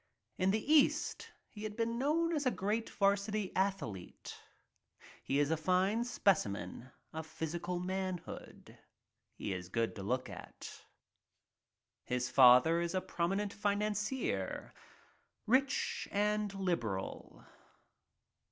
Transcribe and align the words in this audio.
In 0.39 0.49
the 0.49 0.73
East 0.73 1.29
he 1.47 1.61
had 1.61 1.75
been 1.75 1.99
known 1.99 2.33
as 2.35 2.47
a 2.47 2.49
great 2.49 2.89
varsity 2.89 3.55
athlete. 3.55 4.35
He 5.21 5.37
is 5.37 5.51
a 5.51 5.55
fine 5.57 6.03
specimen 6.05 6.89
of 7.13 7.27
physical 7.27 7.79
manhood. 7.79 8.79
He 9.35 9.53
is 9.53 9.67
70 9.67 9.67
A 9.67 9.67
MOVIE 9.67 9.69
QUEEN 9.69 9.71
good 9.71 9.95
to 9.97 10.01
look 10.03 10.29
at. 10.31 10.81
His 12.03 12.31
father 12.31 12.81
is 12.81 12.95
a 12.95 12.99
prominent 13.01 13.53
financier, 13.53 14.73
rich 15.45 16.07
and 16.11 16.51
liberal. 16.55 17.45